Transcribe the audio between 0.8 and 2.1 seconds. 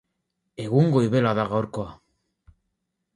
goibela da gaurkoa